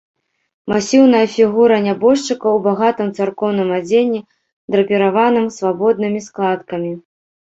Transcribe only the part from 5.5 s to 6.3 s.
свабоднымі